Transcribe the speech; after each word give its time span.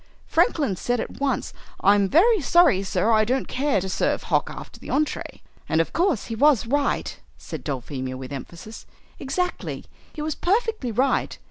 Franklin 0.25 0.75
said 0.75 0.99
at 0.99 1.19
once, 1.19 1.53
'I'm 1.81 2.09
very 2.09 2.41
sorry, 2.41 2.81
sir, 2.81 3.11
I 3.11 3.23
don't 3.23 3.47
care 3.47 3.79
to 3.79 3.87
serve 3.87 4.23
hock 4.23 4.49
after 4.49 4.79
the 4.79 4.89
entree!'" 4.89 5.43
"And 5.69 5.79
of 5.79 5.93
course 5.93 6.25
he 6.25 6.33
was 6.35 6.65
right," 6.65 7.19
said 7.37 7.63
Dulphemia 7.63 8.17
with 8.17 8.33
emphasis. 8.33 8.87
"Exactly; 9.19 9.85
he 10.11 10.23
was 10.23 10.33
perfectly 10.33 10.91
right. 10.91 11.37